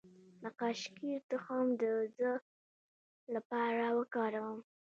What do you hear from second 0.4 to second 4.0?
د خاکشیر تخم د څه لپاره